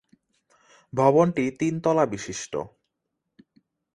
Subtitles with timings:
[0.93, 2.53] ভবনটি তিন তলা বিশিষ্ট।